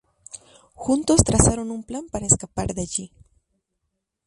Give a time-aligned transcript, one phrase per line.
[0.73, 3.13] Juntos trazaron un plan para escapar de allí.